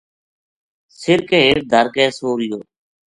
[0.99, 2.59] سِر کے ہیٹھ دھر کے سو رہیو